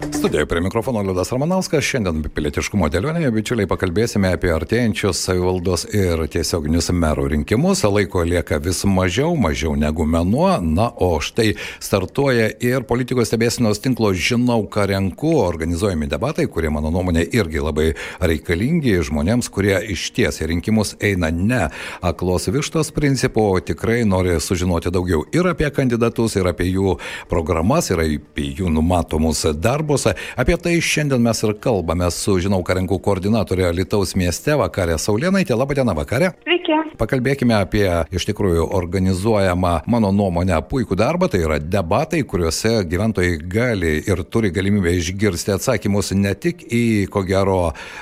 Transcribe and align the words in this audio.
Studijoje 0.00 0.46
prie 0.46 0.60
mikrofono 0.60 1.02
Liudas 1.02 1.32
Ramanauskas. 1.32 1.82
Šiandien 1.82 2.20
pilietiškumo 2.34 2.86
dėlionėje, 2.90 3.32
bičiuliai, 3.34 3.66
pakalbėsime 3.66 4.30
apie 4.30 4.52
artėjančius 4.54 5.18
savivaldos 5.26 5.88
ir 5.90 6.22
tiesioginius 6.30 6.92
merų 6.94 7.24
rinkimus. 7.32 7.82
Laiko 7.82 8.22
lieka 8.22 8.60
vis 8.62 8.84
mažiau, 8.86 9.34
mažiau 9.34 9.74
negu 9.74 10.06
menuo. 10.06 10.52
Na, 10.62 10.86
o 10.94 11.18
štai 11.22 11.56
startuoja 11.82 12.46
ir 12.62 12.86
politikos 12.86 13.32
stebėsinos 13.32 13.82
tinklo 13.82 14.12
Žinau, 14.14 14.68
ką 14.70 14.86
renku 14.92 15.32
organizuojami 15.42 16.06
debatai, 16.10 16.46
kurie, 16.46 16.70
mano 16.70 16.94
nuomonė, 16.94 17.26
irgi 17.34 17.62
labai 17.62 17.88
reikalingi 18.22 18.94
žmonėms, 19.10 19.50
kurie 19.50 19.74
iš 19.96 20.12
ties 20.14 20.38
į 20.38 20.50
rinkimus 20.52 20.94
eina 21.02 21.32
ne 21.34 21.64
aklos 22.06 22.46
vištos 22.54 22.92
principu, 22.94 23.48
o 23.50 23.58
tikrai 23.58 24.04
nori 24.06 24.38
sužinoti 24.38 24.94
daugiau 24.94 25.26
ir 25.34 25.50
apie 25.50 25.74
kandidatus, 25.74 26.38
ir 26.38 26.54
apie 26.54 26.70
jų 26.70 27.00
programas, 27.30 27.90
ir 27.90 28.06
apie 28.06 28.52
jų 28.62 28.70
numatomus 28.78 29.42
darbus. 29.58 29.87
Apie 30.36 30.56
tai 30.60 30.76
šiandien 30.84 31.22
mes 31.22 31.42
ir 31.46 31.54
kalbame 31.62 32.10
su, 32.14 32.36
žinau, 32.42 32.60
karinkų 32.66 33.00
koordinatorė 33.04 33.72
Lietuvos 33.72 34.14
mieste 34.18 34.56
Vakarė 34.58 34.98
Saulėnaitė. 35.00 35.56
Labadiena, 35.56 35.94
Vakarė. 35.96 36.34
Sveiki. 36.44 36.76
Pakalbėkime 36.98 37.54
apie 37.54 37.86
iš 38.14 38.26
tikrųjų 38.28 38.66
organizuojamą, 38.74 39.72
mano 39.86 40.10
nuomonę, 40.14 40.58
puikų 40.70 40.98
darbą. 40.98 41.28
Tai 41.30 41.40
yra 41.44 41.58
debatai, 41.62 42.24
kuriuose 42.26 42.82
gyventojai 42.90 43.36
gali 43.50 43.92
ir 44.02 44.24
turi 44.26 44.50
galimybę 44.54 44.92
išgirsti 44.98 45.54
atsakymus 45.54 46.12
ne 46.18 46.34
tik 46.34 46.64
į, 46.66 47.06
ko 47.12 47.22
gero, 47.28 47.58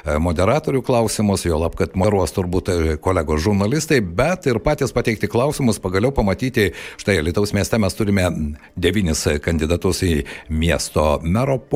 moderatorių 0.07 0.83
klausimus, 0.87 1.45
jo 1.47 1.61
lab, 1.61 1.77
kad 1.79 1.97
maruos 1.99 2.33
turbūt 2.37 2.73
kolegos 3.05 3.45
žurnalistai, 3.45 4.01
bet 4.01 4.49
ir 4.49 4.63
patys 4.65 4.95
pateikti 4.97 5.31
klausimus, 5.31 5.81
pagaliau 5.83 6.15
pamatyti, 6.17 6.71
štai 7.01 7.21
Lietuvos 7.27 7.53
mieste 7.57 7.79
mes 7.83 7.97
turime 7.99 8.31
devynis 8.77 9.27
kandidatus 9.45 10.03
į 10.07 10.15
miesto 10.49 11.17
mero 11.23 11.59
postą. 11.59 11.76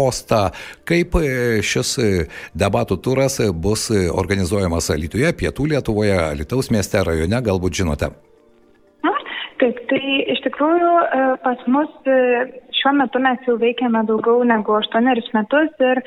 Kaip 0.89 1.19
šis 1.67 1.93
debatų 2.57 3.01
turas 3.05 3.39
bus 3.53 3.91
organizuojamas 3.93 4.91
Lietuvoje, 4.97 5.35
Pietų 5.43 5.71
Lietuvoje, 5.75 6.19
Lietuvos 6.41 6.73
mieste, 6.75 7.03
rajone, 7.07 7.43
galbūt 7.47 7.83
žinote? 7.83 8.13
Taip, 9.61 9.77
tai 9.91 10.01
iš 10.33 10.41
tikrųjų 10.47 10.93
pas 11.45 11.65
mus 11.69 11.91
šiuo 12.81 12.93
metu 12.97 13.21
mes 13.23 13.41
jau 13.49 13.57
veikiame 13.61 14.03
daugiau 14.09 14.45
negu 14.49 14.77
aštuonerius 14.79 15.29
metus 15.37 15.83
ir 15.85 16.01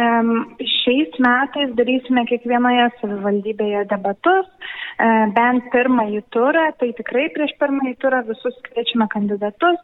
um, 0.00 0.32
šiais 0.60 1.16
metais 1.24 1.72
darysime 1.78 2.26
kiekvienoje 2.28 2.88
savivaldybėje 3.00 3.86
debatus, 3.92 4.74
bent 4.98 5.68
pirmąjį 5.72 6.22
turą, 6.34 6.64
tai 6.80 6.90
tikrai 6.98 7.28
prieš 7.34 7.52
pirmąjį 7.60 7.94
turą 8.02 8.22
visus 8.26 8.56
kviečiame 8.66 9.06
kandidatus. 9.12 9.78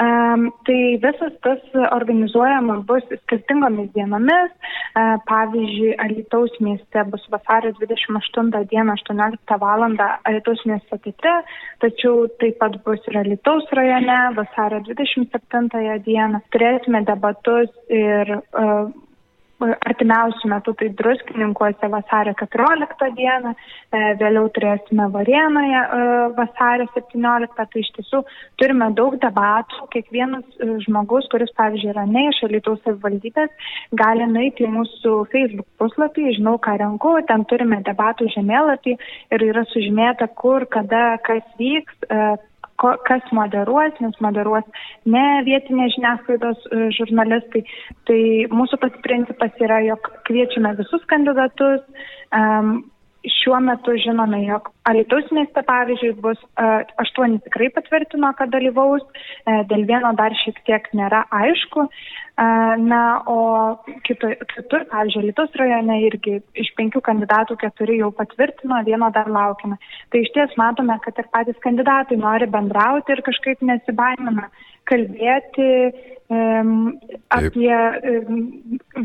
Um, 0.00 0.48
tai 0.66 0.98
visas 1.02 1.34
tas 1.46 1.62
organizuojama 1.94 2.80
bus 2.88 3.06
skirtingomis 3.22 3.92
dienomis. 3.94 4.52
Uh, 4.96 5.16
pavyzdžiui, 5.28 5.94
Alitaus 6.02 6.54
mieste 6.60 7.04
bus 7.12 7.24
vasario 7.30 7.72
28 7.78 8.64
dieną 8.72 8.98
18 8.98 9.60
val. 9.62 9.86
Alitaus 10.24 10.64
mieste 10.66 10.98
teatre, 11.04 11.36
tačiau 11.84 12.26
taip 12.40 12.58
pat 12.58 12.78
bus 12.84 13.02
ir 13.10 13.20
Alitaus 13.22 13.70
rajone 13.78 14.20
vasario 14.36 14.82
27 14.90 16.00
dieną. 16.06 16.42
Turėsime 16.50 17.04
debatus 17.06 17.70
ir 17.88 18.38
uh, 18.40 18.90
artimiausių 19.64 20.50
metų 20.52 20.74
tai 20.80 20.88
druskininkuose 20.98 21.88
vasario 21.92 22.34
14 22.36 23.08
dieną, 23.16 23.52
vėliau 24.20 24.48
turėsime 24.52 25.08
Varienoje 25.14 25.82
vasario 26.36 26.86
17, 26.94 27.56
tai 27.56 27.82
iš 27.82 27.90
tiesų 27.96 28.22
turime 28.60 28.90
daug 28.98 29.16
debatų, 29.22 29.88
kiekvienas 29.94 30.44
žmogus, 30.84 31.28
kuris, 31.32 31.52
pavyzdžiui, 31.56 31.92
yra 31.94 32.04
ne 32.10 32.26
iš 32.30 32.42
Alytaus 32.48 32.82
savivaldybės, 32.84 33.70
gali 33.96 34.28
nueiti 34.30 34.66
į 34.66 34.72
mūsų 34.76 35.14
Facebook 35.32 35.68
puslapį, 35.80 36.34
žinau, 36.40 36.58
ką 36.62 36.76
renku, 36.82 37.16
ten 37.28 37.46
turime 37.48 37.80
debatų 37.86 38.28
žemėlapį 38.36 38.98
ir 39.36 39.46
yra 39.50 39.64
sužymėta, 39.72 40.28
kur, 40.36 40.68
kada, 40.68 41.16
kas 41.24 41.44
vyks 41.60 42.04
kas 42.80 43.30
moderuos, 43.36 43.94
nes 44.04 44.18
moderuos 44.24 44.66
ne 45.04 45.24
vietinės 45.46 45.94
žiniasklaidos 45.96 46.66
žurnalistai. 46.98 47.64
Tai 48.08 48.20
mūsų 48.52 48.80
pats 48.82 49.06
principas 49.06 49.62
yra, 49.62 49.80
jog 49.86 50.10
kviečiame 50.28 50.74
visus 50.80 51.04
kandidatus. 51.12 51.82
Um, 52.34 52.84
šiuo 53.30 53.58
metu 53.60 53.94
žinome, 54.00 54.42
jog 54.46 54.68
Alitus 54.86 55.30
mieste, 55.34 55.62
pavyzdžiui, 55.66 56.12
bus 56.22 56.38
aštuoni 57.02 57.40
tikrai 57.46 57.68
patvirtino, 57.74 58.30
kad 58.38 58.52
dalyvaus, 58.52 59.02
dėl 59.70 59.86
vieno 59.88 60.12
dar 60.18 60.34
šiek 60.42 60.60
tiek 60.68 60.86
nėra 60.96 61.24
aišku. 61.34 61.86
Na, 62.36 63.00
o 63.32 63.38
kito, 64.06 64.30
kitur, 64.52 64.84
pavyzdžiui, 64.92 65.24
Alitus 65.24 65.56
rajone 65.58 65.98
irgi 66.04 66.36
iš 66.62 66.70
penkių 66.78 67.02
kandidatų 67.08 67.56
keturi 67.64 67.98
jau 68.02 68.12
patvirtino, 68.14 68.82
vieno 68.86 69.10
dar 69.14 69.30
laukiame. 69.32 69.80
Tai 70.12 70.22
iš 70.22 70.32
ties 70.36 70.54
matome, 70.60 70.98
kad 71.04 71.18
ir 71.18 71.30
patys 71.32 71.58
kandidatai 71.64 72.20
nori 72.20 72.50
bendrauti 72.52 73.16
ir 73.16 73.24
kažkaip 73.26 73.64
nesibaimina 73.64 74.50
kalbėti 74.86 75.70
um, 76.30 76.94
apie 77.34 77.72
um, 77.74 78.38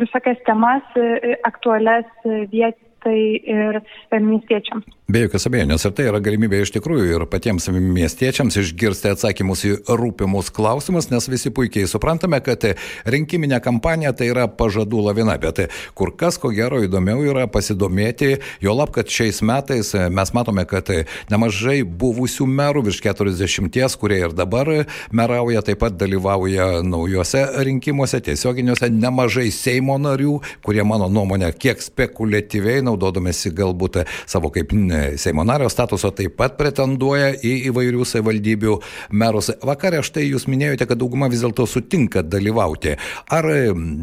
visokias 0.03 0.43
temas 0.45 1.01
aktualias 1.47 2.11
vietos 2.51 2.90
tai 3.03 3.17
ir 3.41 3.81
miestiečiams. 4.11 4.85
Be 5.11 5.25
jokios 5.25 5.43
abejonės, 5.49 5.83
ir 5.83 5.91
tai 5.97 6.05
yra 6.07 6.21
galimybė 6.23 6.61
iš 6.63 6.71
tikrųjų 6.77 7.07
ir 7.17 7.23
patiems 7.27 7.65
miestiečiams 7.73 8.55
išgirsti 8.61 9.09
atsakymus 9.11 9.63
į 9.67 9.71
rūpimus 9.89 10.51
klausimus, 10.55 11.09
nes 11.11 11.25
visi 11.27 11.51
puikiai 11.51 11.89
suprantame, 11.89 12.39
kad 12.45 12.63
rinkiminė 13.03 13.59
kampanija 13.65 14.13
tai 14.15 14.29
yra 14.31 14.45
pažadų 14.47 15.01
lavina, 15.09 15.35
bet 15.41 15.65
kur 15.99 16.13
kas 16.15 16.37
ko 16.39 16.53
gero 16.55 16.79
įdomiau 16.85 17.25
yra 17.27 17.47
pasidomėti, 17.51 18.37
jo 18.63 18.75
lab, 18.77 18.93
kad 18.95 19.11
šiais 19.11 19.41
metais 19.43 19.91
mes 19.91 20.31
matome, 20.37 20.63
kad 20.69 20.87
nemažai 21.33 21.81
buvusių 21.83 22.47
merų, 22.47 22.85
virš 22.87 23.01
40, 23.09 23.99
kurie 23.99 24.21
ir 24.21 24.37
dabar 24.37 24.71
merauja, 25.11 25.65
taip 25.65 25.81
pat 25.83 25.99
dalyvauja 25.99 26.85
naujuose 26.87 27.43
rinkimuose, 27.67 28.21
tiesioginiuose, 28.29 28.87
nemažai 28.95 29.49
Seimo 29.51 29.99
narių, 29.99 30.37
kurie 30.63 30.87
mano 30.87 31.11
nuomonė 31.11 31.51
kiek 31.57 31.83
spekuliatyviai 31.83 32.79
naudodamėsi 32.91 33.53
galbūt 33.55 34.03
savo 34.29 34.51
kaip 34.53 34.75
Seimo 35.19 35.43
nario 35.47 35.67
statuso 35.71 36.11
taip 36.15 36.37
pat 36.39 36.55
pretenduoja 36.59 37.33
į 37.35 37.53
įvairių 37.71 38.05
savivaldybių 38.07 38.77
merus. 39.17 39.51
Vakarė 39.65 40.03
štai 40.05 40.27
jūs 40.29 40.47
minėjote, 40.51 40.87
kad 40.89 40.99
dauguma 41.01 41.27
vis 41.31 41.43
dėlto 41.43 41.65
sutinka 41.69 42.23
dalyvauti. 42.23 42.95
Ar 43.31 43.47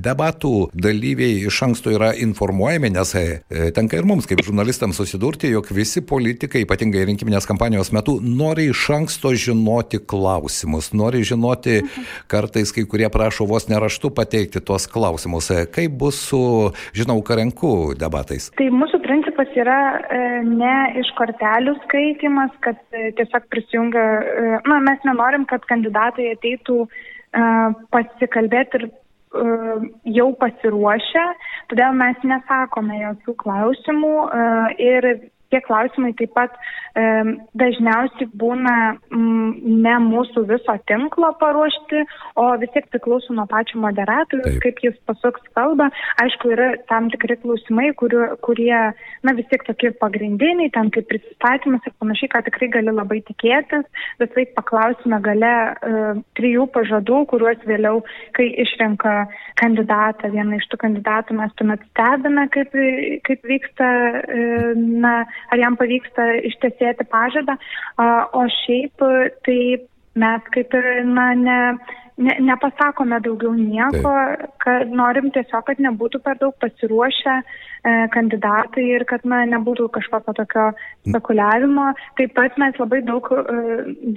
debatų 0.05 0.53
dalyviai 0.77 1.45
iš 1.49 1.61
anksto 1.69 1.93
yra 1.95 2.11
informuojami, 2.19 2.93
nes 2.97 3.15
tenka 3.77 3.99
ir 3.99 4.09
mums 4.09 4.29
kaip 4.29 4.43
žurnalistams 4.45 4.99
susidurti, 5.01 5.51
jog 5.53 5.71
visi 5.75 6.03
politikai, 6.05 6.65
ypatingai 6.67 7.07
rinkiminės 7.09 7.49
kampanijos 7.49 7.93
metu, 7.97 8.19
nori 8.23 8.69
iš 8.73 8.85
anksto 8.97 9.33
žinoti 9.37 10.03
klausimus, 10.05 10.93
nori 10.97 11.25
žinoti, 11.27 11.81
kartais 12.31 12.73
kai 12.77 12.85
kurie 12.89 13.09
prašo 13.13 13.49
vos 13.49 13.69
neraštu 13.71 14.13
pateikti 14.15 14.63
tuos 14.65 14.89
klausimus. 14.91 15.51
Kaip 15.75 15.97
bus 16.01 16.21
su, 16.29 16.41
žinau, 16.97 17.19
karenku 17.25 17.95
debatais? 17.99 18.51
Tai 18.59 18.69
mūsų 18.79 19.01
principas 19.05 19.51
yra 19.59 19.79
e, 19.99 20.21
ne 20.47 20.75
iš 21.01 21.11
kortelių 21.19 21.75
skaitimas, 21.85 22.55
kad 22.65 22.79
e, 22.95 23.11
tiesiog 23.19 23.49
prisijungia, 23.53 24.05
e, 24.19 24.61
na, 24.69 24.81
mes 24.85 25.05
nenorim, 25.09 25.47
kad 25.51 25.67
kandidatai 25.71 26.33
ateitų 26.37 26.85
pasikalbėti 27.93 28.79
ir 28.79 28.85
jau 30.17 30.31
pasiruošę, 30.41 31.25
todėl 31.69 31.93
mes 32.01 32.23
nesakome 32.25 32.97
jokių 33.03 33.35
klausimų 33.43 34.13
ir 34.81 35.09
tie 35.53 35.61
klausimai 35.65 36.13
taip 36.19 36.33
pat 36.37 36.55
e, 36.99 37.05
dažniausiai 37.59 38.29
būna 38.41 38.75
m, 39.15 39.55
ne 39.85 39.95
mūsų 40.05 40.45
viso 40.49 40.75
tinklo 40.91 41.31
paruošti, 41.41 42.05
o 42.41 42.49
vis 42.61 42.73
tiek 42.75 42.89
priklauso 42.93 43.35
nuo 43.37 43.47
pačio 43.51 43.81
moderatorius, 43.83 44.59
kaip 44.65 44.83
jis 44.85 44.97
pasuks 45.09 45.45
kalbą. 45.57 45.89
Aišku, 46.23 46.53
yra 46.55 46.71
tam 46.91 47.11
tikri 47.13 47.39
klausimai, 47.43 47.91
kuriu, 47.99 48.25
kurie, 48.45 48.75
na 49.25 49.37
vis 49.39 49.49
tiek 49.53 49.65
tokie 49.67 49.93
pagrindiniai, 50.03 50.73
ten 50.75 50.93
kaip 50.95 51.09
prisistatymas 51.11 51.87
ir 51.89 51.97
panašiai, 52.01 52.33
ką 52.35 52.45
tikrai 52.49 52.71
gali 52.79 52.95
labai 52.95 53.21
tikėtis, 53.29 53.87
bet 54.21 54.35
taip 54.37 54.55
paklausime 54.59 55.21
gale 55.25 55.55
e, 55.55 56.05
trijų 56.39 56.69
pažadų, 56.77 57.25
kuriuos 57.33 57.65
vėliau, 57.69 58.03
kai 58.37 58.51
išrenka 58.65 59.15
kandidatą, 59.61 60.31
vieną 60.33 60.59
iš 60.59 60.69
tų 60.71 60.81
kandidatų 60.85 61.39
mes 61.39 61.55
tuomet 61.59 61.83
stebime, 61.91 62.47
kaip, 62.55 62.75
kaip 63.27 63.47
vyksta, 63.49 63.89
e, 64.23 64.47
na, 64.77 65.15
ar 65.53 65.63
jam 65.63 65.79
pavyksta 65.81 66.31
ištesėti 66.51 67.07
pažadą, 67.13 67.59
o 67.99 68.45
šiaip 68.63 69.07
tai 69.47 69.61
mes 70.19 70.53
kaip 70.55 70.75
ir, 70.75 70.87
na, 71.07 71.27
ne, 71.39 71.59
ne, 72.19 72.35
nepasakome 72.49 73.21
daugiau 73.25 73.55
nieko, 73.57 74.01
Taip. 74.03 74.57
kad 74.65 74.95
norim 75.01 75.31
tiesiog, 75.35 75.65
kad 75.69 75.83
nebūtų 75.85 76.21
per 76.25 76.39
daug 76.41 76.57
pasiruošę 76.63 77.37
e, 77.39 77.45
kandidatai 78.15 78.87
ir 78.97 79.07
kad 79.11 79.27
na, 79.29 79.45
nebūtų 79.53 79.89
kažkokio 79.99 80.35
tokio 80.41 80.67
spekuliavimo. 81.09 81.93
Taip 82.21 82.35
pat 82.39 82.59
mes 82.63 82.81
labai 82.83 83.03
daug 83.07 83.31
e, 83.35 83.39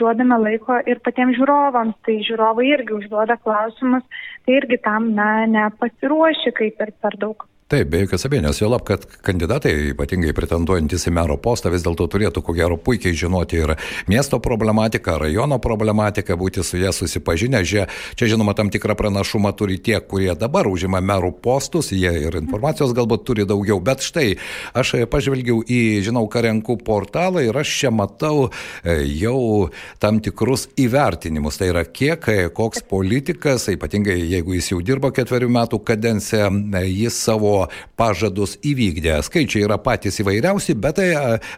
duodame 0.02 0.42
laiko 0.46 0.82
ir 0.90 1.04
patiems 1.06 1.38
žiūrovams, 1.40 1.98
tai 2.08 2.20
žiūrovai 2.28 2.68
irgi 2.74 2.98
užduoda 2.98 3.38
klausimus, 3.46 4.06
tai 4.46 4.60
irgi 4.62 4.82
tam 4.86 5.14
na, 5.18 5.32
nepasiruoši 5.60 6.58
kaip 6.58 6.86
ir 6.88 6.96
per 7.02 7.20
daug. 7.22 7.51
Taip, 7.72 7.88
be 7.88 8.02
jokios 8.02 8.26
abejonės, 8.28 8.58
jo 8.60 8.68
lab, 8.68 8.82
kad 8.84 9.06
kandidatai, 9.24 9.72
ypatingai 9.94 10.34
pretenduojantis 10.36 11.06
į 11.08 11.14
mero 11.16 11.38
postą, 11.40 11.70
vis 11.72 11.86
dėlto 11.86 12.04
turėtų, 12.12 12.42
ko 12.44 12.52
gero, 12.58 12.76
puikiai 12.76 13.16
žinoti 13.16 13.62
ir 13.62 13.72
miesto 14.12 14.42
problematiką, 14.44 15.14
rajono 15.22 15.56
problematiką, 15.64 16.36
būti 16.36 16.66
su 16.68 16.82
ją 16.82 16.92
susipažinę. 16.92 17.62
Čia, 17.64 17.86
čia 18.20 18.28
žinoma, 18.34 18.52
tam 18.60 18.68
tikrą 18.74 18.98
pranašumą 19.00 19.54
turi 19.56 19.78
tie, 19.80 20.02
kurie 20.04 20.34
dabar 20.36 20.68
užima 20.68 21.00
merų 21.00 21.30
postus, 21.40 21.94
jie 21.96 22.12
ir 22.26 22.36
informacijos 22.42 22.92
galbūt 22.98 23.24
turi 23.30 23.46
daugiau. 23.48 23.80
Bet 23.80 24.04
štai, 24.04 24.34
aš 24.76 24.92
pažvelgiau 25.14 25.64
į, 25.64 26.02
žinau, 26.04 26.26
Karenkų 26.28 26.76
portalą 26.84 27.46
ir 27.48 27.62
aš 27.64 27.72
čia 27.86 27.94
matau 27.96 28.50
e, 28.84 28.98
jau 29.16 29.72
tam 30.04 30.20
tikrus 30.20 30.68
įvertinimus. 30.76 31.62
Tai 31.64 31.72
yra, 31.72 31.86
kiek, 31.88 32.28
e, 32.28 32.52
koks 32.52 32.84
politikas, 32.92 33.70
ypatingai 33.72 34.20
jeigu 34.20 34.60
jis 34.60 34.74
jau 34.74 34.84
dirba 34.84 35.16
ketverių 35.16 35.54
metų 35.56 35.80
kadenciją, 35.88 36.52
e, 36.52 36.86
jis 36.92 37.24
savo 37.32 37.61
pažadus 38.00 38.58
įvykdė. 38.66 39.18
Skaičiai 39.26 39.66
yra 39.68 39.78
patys 39.82 40.22
įvairiausi, 40.24 40.76
bet 40.82 41.00
tai 41.00 41.10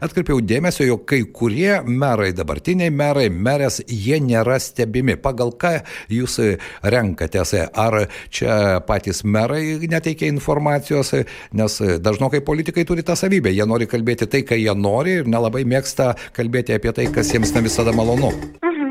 atkreipiau 0.03 0.41
dėmesio, 0.43 0.85
jog 0.87 1.05
kai 1.09 1.23
kurie 1.25 1.79
merai, 1.87 2.31
dabartiniai 2.35 2.93
merai, 2.93 3.29
merės, 3.29 3.81
jie 3.87 4.19
nėra 4.23 4.59
stebimi. 4.63 5.17
Pagal 5.21 5.53
ką 5.59 5.73
jūs 6.13 6.39
renkatės? 6.83 7.55
Ar 7.73 8.03
čia 8.33 8.81
patys 8.87 9.23
merai 9.23 9.77
neteikia 9.89 10.29
informacijos, 10.31 11.13
nes 11.53 11.79
dažnokai 12.03 12.43
politikai 12.45 12.85
turi 12.87 13.05
tą 13.05 13.17
savybę. 13.19 13.53
Jie 13.53 13.67
nori 13.69 13.89
kalbėti 13.89 14.29
tai, 14.29 14.43
ką 14.47 14.59
jie 14.59 14.73
nori 14.77 15.19
ir 15.21 15.29
nelabai 15.29 15.65
mėgsta 15.69 16.13
kalbėti 16.35 16.77
apie 16.77 16.93
tai, 16.95 17.09
kas 17.13 17.33
jiems 17.33 17.53
ne 17.55 17.65
visada 17.67 17.95
malonu. 17.95 18.33
Mhm. 18.63 18.83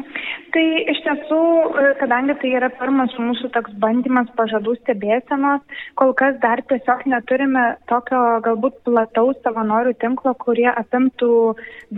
Tai 0.53 0.62
iš 0.93 0.99
tiesų, 1.00 1.21
e, 1.38 1.93
kadangi 2.00 2.34
tai 2.40 2.50
yra 2.58 2.69
pirmas 2.79 3.12
mūsų 3.20 3.50
toks 3.55 3.75
bandymas 3.82 4.31
pažadų 4.38 4.75
stebėsenos, 4.81 5.62
kol 6.00 6.12
kas 6.19 6.38
dar 6.43 6.62
tiesiog 6.70 7.05
neturime 7.11 7.64
tokio 7.90 8.20
galbūt 8.44 8.81
plataus 8.87 9.38
savanorių 9.44 9.94
tinklo, 10.02 10.34
kurie 10.43 10.69
apimtų 10.70 11.31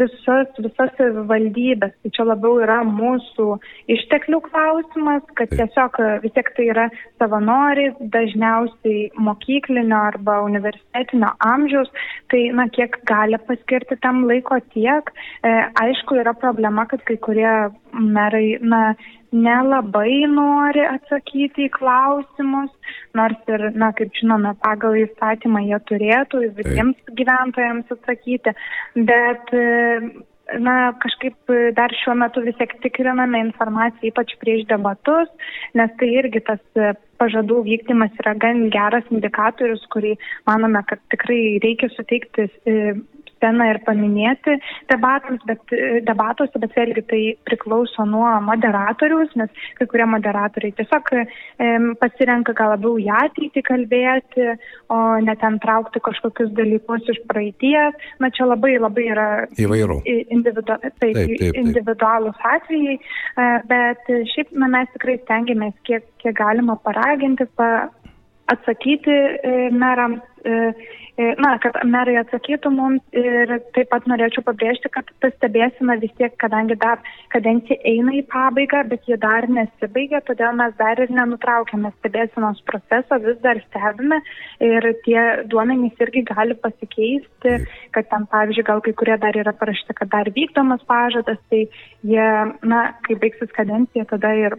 visas, 0.00 0.50
visas 0.58 1.00
valdybės. 1.30 1.94
Tai 2.02 2.12
čia 2.16 2.26
labiau 2.28 2.58
yra 2.64 2.80
mūsų 2.88 3.48
išteklių 3.96 4.42
klausimas, 4.48 5.24
kad 5.38 5.52
tiesiog 5.54 6.00
vis 6.24 6.34
tiek 6.36 6.52
tai 6.56 6.68
yra 6.74 6.88
savanoriai, 7.22 7.94
dažniausiai 8.14 9.08
mokyklinio 9.16 10.02
arba 10.10 10.40
universitetinio 10.44 11.32
amžiaus, 11.44 11.90
tai 12.32 12.46
na, 12.56 12.68
kiek 12.72 13.00
gali 13.08 13.40
paskirti 13.48 13.98
tam 14.04 14.24
laiko 14.28 14.60
tiek. 14.76 15.10
E, 15.44 15.56
aišku, 15.86 16.20
yra 16.22 16.36
problema, 16.36 16.86
kad 16.90 17.04
kai 17.08 17.16
kurie 17.22 17.52
merai 17.94 18.58
na, 18.60 18.94
nelabai 19.34 20.24
nori 20.30 20.84
atsakyti 20.86 21.66
į 21.66 21.72
klausimus, 21.74 22.70
nors 23.18 23.50
ir, 23.50 23.66
na, 23.74 23.90
kaip 23.98 24.14
žinome, 24.18 24.54
pagal 24.62 24.98
įstatymą 25.02 25.64
jie 25.66 25.80
turėtų 25.90 26.44
visiems 26.60 27.16
gyventojams 27.18 27.90
atsakyti, 27.96 28.54
bet 29.10 29.54
na, 30.60 30.76
kažkaip 31.02 31.54
dar 31.76 31.94
šiuo 32.02 32.14
metu 32.20 32.42
vis 32.44 32.56
tiek 32.60 32.74
tikriname 32.84 33.40
informaciją, 33.46 34.12
ypač 34.12 34.36
prieš 34.42 34.66
debatus, 34.70 35.30
nes 35.78 35.92
tai 36.00 36.10
irgi 36.20 36.44
tas 36.46 36.62
pažadų 37.22 37.62
vykdymas 37.66 38.14
yra 38.22 38.34
gan 38.38 38.68
geras 38.74 39.06
indikatorius, 39.14 39.84
kurį 39.94 40.14
manome, 40.48 40.82
kad 40.88 41.02
tikrai 41.14 41.58
reikia 41.64 41.90
suteikti 41.94 42.48
sceną 43.44 43.68
ir 43.70 43.80
paminėti 43.84 44.56
debatams, 44.90 45.42
bet, 45.48 45.60
e, 45.72 46.00
debatuose, 46.06 46.58
bet 46.62 46.74
vėlgi 46.76 47.04
tai 47.10 47.22
priklauso 47.48 48.06
nuo 48.08 48.28
moderatoriaus, 48.44 49.34
nes 49.36 49.52
kai 49.78 49.86
kurie 49.90 50.06
moderatoriai 50.08 50.74
tiesiog 50.78 51.12
e, 51.14 51.24
pasirenka 52.00 52.54
gal 52.56 52.74
labiau 52.74 52.96
į 53.00 53.08
ateitį 53.12 53.64
kalbėti, 53.68 54.48
o 54.92 55.00
ne 55.24 55.36
ten 55.40 55.58
traukti 55.62 56.02
kažkokius 56.04 56.52
dalykus 56.56 57.08
iš 57.12 57.20
praeities. 57.28 58.00
Na 58.22 58.30
čia 58.34 58.48
labai 58.48 58.76
labai 58.80 59.08
yra 59.12 59.28
įvairių. 59.60 60.00
Individu, 60.34 60.64
taip, 60.66 60.96
taip, 61.02 61.18
taip, 61.18 61.34
taip. 61.40 61.58
individualūs 61.60 62.48
atvejai, 62.54 62.96
e, 62.96 63.50
bet 63.70 64.14
šiaip 64.32 64.54
na, 64.56 64.70
mes 64.78 64.90
tikrai 64.96 65.18
stengiamės 65.24 65.76
kiek, 65.88 66.06
kiek 66.22 66.36
galima 66.38 66.78
paraginti, 66.84 67.46
pa, 67.58 67.90
atsakyti 68.52 69.14
e, 69.14 69.54
merams 69.72 70.22
E, 71.16 71.26
na, 71.38 71.52
kad 71.62 71.76
merai 71.86 72.16
atsakytų 72.18 72.70
mums 72.74 73.14
ir 73.14 73.52
taip 73.76 73.86
pat 73.92 74.06
norėčiau 74.10 74.42
pabrėžti, 74.42 74.90
kad 74.90 75.06
ta 75.22 75.28
stebėsina 75.30 75.94
vis 76.02 76.10
tiek, 76.18 76.32
kadangi 76.42 76.74
dar 76.82 76.98
kadencija 77.30 77.78
eina 77.86 78.16
į 78.18 78.24
pabaigą, 78.32 78.80
bet 78.90 79.06
ji 79.06 79.14
dar 79.22 79.46
nesibaigia, 79.46 80.24
todėl 80.26 80.58
mes 80.58 80.74
dar 80.80 80.98
ir 80.98 81.12
nenutraukėme 81.14 81.92
stebėsinos 82.00 82.58
procesą, 82.66 83.20
vis 83.22 83.38
dar 83.46 83.62
stebime 83.68 84.18
ir 84.58 84.90
tie 85.06 85.22
duomenys 85.54 86.02
irgi 86.02 86.24
gali 86.32 86.58
pasikeisti, 86.58 87.54
kad 87.94 88.10
ten, 88.10 88.26
pavyzdžiui, 88.34 88.66
gal 88.66 88.82
kai 88.82 88.98
kurie 88.98 89.14
dar 89.22 89.38
yra 89.38 89.54
parašyti, 89.54 89.94
kad 90.00 90.10
dar 90.16 90.34
vykdomas 90.34 90.82
pažadas, 90.90 91.38
tai 91.46 91.68
jie, 92.02 92.30
na, 92.66 92.88
kai 93.06 93.20
baigsis 93.22 93.54
kadencija, 93.54 94.10
tada 94.10 94.34
ir 94.34 94.58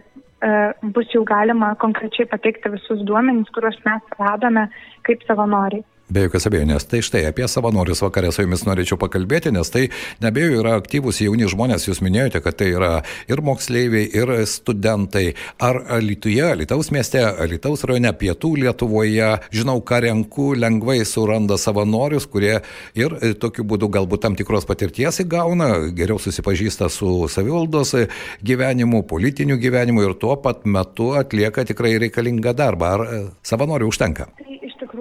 bus 0.94 1.08
jau 1.14 1.24
galima 1.24 1.74
konkrečiai 1.80 2.28
pateikti 2.28 2.72
visus 2.74 3.04
duomenys, 3.08 3.48
kuriuos 3.54 3.78
mes 3.86 4.16
radome 4.18 4.68
kaip 5.08 5.22
savanoriai. 5.28 5.84
Be 6.06 6.22
jokios 6.22 6.44
abejonės. 6.46 6.84
Tai 6.86 7.00
štai 7.02 7.24
apie 7.26 7.48
savanorius 7.50 7.98
vakarę 8.04 8.28
su 8.30 8.44
jumis 8.44 8.62
norėčiau 8.62 8.94
pakalbėti, 9.02 9.50
nes 9.50 9.66
tai 9.74 9.88
nebejoju 10.22 10.60
yra 10.60 10.76
aktyvūs 10.78 11.18
jauni 11.24 11.48
žmonės. 11.50 11.88
Jūs 11.88 11.98
minėjote, 12.04 12.38
kad 12.44 12.54
tai 12.60 12.68
yra 12.76 12.90
ir 13.26 13.42
moksleiviai, 13.42 14.06
ir 14.14 14.30
studentai. 14.46 15.32
Ar 15.58 15.80
Lietuvoje, 16.04 16.52
Lietuvos 16.60 16.92
mieste, 16.94 17.24
Lietuvos 17.50 17.82
rajone, 17.90 18.12
pietų 18.20 18.52
Lietuvoje, 18.62 19.32
žinau, 19.50 19.80
ką 19.82 19.98
renku, 20.06 20.52
lengvai 20.54 21.00
suranda 21.02 21.58
savanorius, 21.58 22.28
kurie 22.30 22.60
ir 22.94 23.18
tokiu 23.42 23.66
būdu 23.66 23.90
galbūt 23.98 24.22
tam 24.28 24.38
tikros 24.38 24.68
patirties 24.70 25.24
įgauna, 25.26 25.88
geriau 25.90 26.22
susipažįsta 26.22 26.86
su 26.86 27.26
savivaldos 27.32 27.96
gyvenimu, 28.46 29.02
politiniu 29.10 29.58
gyvenimu 29.58 30.06
ir 30.06 30.14
tuo 30.22 30.38
pat 30.38 30.62
metu 30.70 31.16
atlieka 31.18 31.66
tikrai 31.66 31.96
reikalingą 32.06 32.54
darbą. 32.54 32.94
Ar 32.94 33.32
savanorių 33.42 33.90
užtenka? 33.90 34.30
Tai 34.38 34.55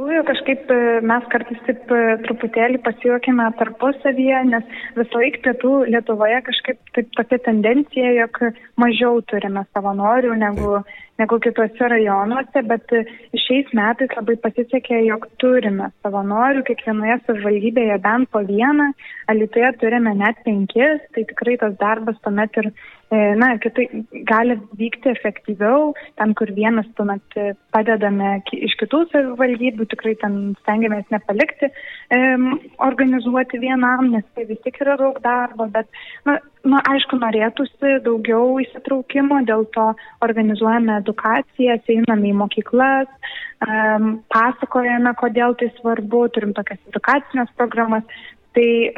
tikrųjų 0.05 0.23
kažkaip 0.27 0.69
e, 0.69 0.75
mes 1.01 1.23
kartais 1.31 1.61
taip 1.65 1.89
e, 1.89 2.01
truputėlį 2.25 2.77
pasijuokime 2.85 3.47
tarpusavyje, 3.57 4.41
nes 4.51 4.67
visą 4.93 5.17
laiką 5.17 5.41
pietų 5.47 5.71
Lietuvoje 5.89 6.41
kažkaip 6.45 6.77
taip 6.93 7.09
tokia 7.17 7.39
tendencija, 7.47 8.11
jog 8.19 8.37
mažiau 8.77 9.23
turime 9.25 9.65
savanorių 9.73 10.35
negu, 10.37 10.77
negu 11.17 11.39
kitose 11.41 11.89
rajonuose, 11.89 12.63
bet 12.69 12.93
šiais 13.47 13.71
metais 13.73 14.13
labai 14.13 14.37
pasisekė, 14.45 15.01
jog 15.07 15.25
turime 15.41 15.89
savanorių, 16.05 16.61
kiekvienoje 16.69 17.17
savivaldybėje 17.25 17.97
bent 18.05 18.29
po 18.29 18.45
vieną, 18.45 18.91
Alitoje 19.25 19.71
turime 19.81 20.13
net 20.13 20.37
penkis, 20.45 21.01
tai 21.17 21.25
tikrai 21.25 21.57
tas 21.57 21.73
darbas 21.81 22.21
tuomet 22.21 22.61
ir 22.61 22.69
na, 23.11 23.51
kitai 23.61 23.85
gali 24.25 24.55
vykti 24.79 25.11
efektyviau, 25.11 25.93
ten, 26.17 26.33
kur 26.37 26.49
vienas 26.57 26.87
tuomet 26.97 27.37
padedame 27.73 28.39
iš 28.57 28.73
kitų 28.79 29.03
savivaldybių, 29.11 29.85
tikrai 29.91 30.15
ten 30.21 30.39
stengiamės 30.63 31.05
nepalikti 31.13 31.69
e, 31.69 32.19
organizuoti 32.87 33.61
vienam, 33.61 34.09
nes 34.15 34.25
tai 34.33 34.47
vis 34.49 34.61
tik 34.65 34.81
yra 34.81 34.97
daug 35.01 35.21
darbo, 35.21 35.69
bet, 35.75 35.89
na, 36.25 36.39
na, 36.65 36.81
aišku, 36.95 37.21
norėtųsi 37.21 37.99
daugiau 38.07 38.57
įsitraukimo, 38.65 39.43
dėl 39.45 39.67
to 39.77 39.91
organizuojame 40.25 40.97
edukacijas, 41.03 41.85
einame 41.85 42.31
į 42.31 42.37
mokyklas, 42.41 43.11
um, 43.69 44.15
pasakojame, 44.33 45.13
kodėl 45.21 45.53
tai 45.61 45.69
svarbu, 45.77 46.25
turim 46.33 46.57
tokias 46.57 46.81
edukacinės 46.89 47.53
programas, 47.59 48.09
Tai 48.55 48.71
e, 48.87 48.91